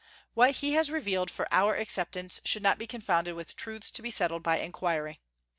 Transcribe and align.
What 0.33 0.51
He 0.55 0.73
has 0.73 0.89
revealed 0.89 1.29
for 1.29 1.47
our 1.53 1.75
acceptance 1.75 2.41
should 2.43 2.63
not 2.63 2.79
be 2.79 2.87
confounded 2.87 3.33
with 3.35 3.55
truths 3.55 3.91
to 3.91 4.01
be 4.01 4.09
settled 4.09 4.41
by 4.41 4.57
inquiry. 4.57 5.19